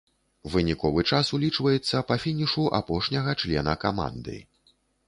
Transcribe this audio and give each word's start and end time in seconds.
Выніковы 0.53 1.03
час 1.11 1.29
улічваецца 1.39 2.03
па 2.09 2.19
фінішу 2.25 2.67
апошняга 2.81 3.31
члена 3.45 3.81
каманды. 3.87 4.35